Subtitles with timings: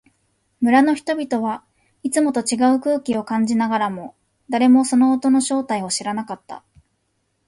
[0.61, 1.63] 村の人々は
[2.01, 4.15] いつもと違う空気を感じながらも、
[4.49, 6.63] 誰もその音の正体を知らなかった。